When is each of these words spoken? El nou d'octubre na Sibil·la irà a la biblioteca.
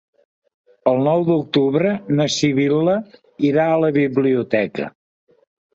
El 0.91 0.97
nou 1.07 1.25
d'octubre 1.27 1.93
na 2.21 2.27
Sibil·la 2.39 2.99
irà 3.53 3.69
a 3.71 3.79
la 3.87 3.95
biblioteca. 4.01 4.95